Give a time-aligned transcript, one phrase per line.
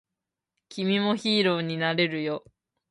[0.67, 2.43] 君もヒーローになれるよ